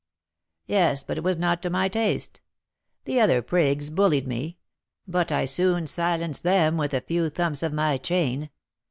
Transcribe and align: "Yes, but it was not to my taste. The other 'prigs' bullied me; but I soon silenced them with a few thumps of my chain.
"Yes, 0.65 1.03
but 1.03 1.19
it 1.19 1.23
was 1.23 1.37
not 1.37 1.61
to 1.61 1.69
my 1.69 1.87
taste. 1.87 2.41
The 3.05 3.21
other 3.21 3.43
'prigs' 3.43 3.91
bullied 3.91 4.25
me; 4.25 4.57
but 5.07 5.31
I 5.31 5.45
soon 5.45 5.85
silenced 5.85 6.41
them 6.41 6.75
with 6.75 6.95
a 6.95 7.01
few 7.01 7.29
thumps 7.29 7.61
of 7.61 7.71
my 7.71 7.97
chain. 7.99 8.49